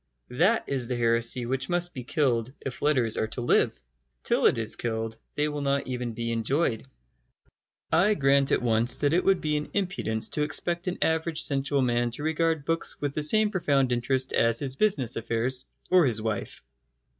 That 0.31 0.63
is 0.65 0.87
the 0.87 0.95
heresy 0.95 1.45
which 1.45 1.69
must 1.69 1.93
be 1.93 2.03
killed 2.03 2.51
if 2.61 2.81
letters 2.81 3.17
are 3.17 3.27
to 3.27 3.41
live. 3.41 3.79
Till 4.23 4.47
it 4.47 4.57
is 4.57 4.75
killed 4.75 5.19
they 5.35 5.47
will 5.47 5.61
not 5.61 5.85
even 5.85 6.13
be 6.13 6.31
enjoyed. 6.31 6.87
I 7.91 8.15
grant 8.15 8.51
at 8.51 8.63
once 8.63 8.95
that 9.01 9.13
it 9.13 9.23
would 9.23 9.41
be 9.41 9.57
an 9.57 9.69
impudence 9.75 10.29
to 10.29 10.41
expect 10.41 10.87
an 10.87 10.97
average 11.03 11.43
sensual 11.43 11.83
man 11.83 12.09
to 12.17 12.23
regard 12.23 12.65
books 12.65 12.99
with 12.99 13.13
the 13.13 13.21
same 13.21 13.51
profound 13.51 13.91
interest 13.91 14.33
as 14.33 14.57
his 14.57 14.75
business 14.75 15.15
affairs 15.15 15.65
or 15.91 16.07
his 16.07 16.19
wife. 16.19 16.63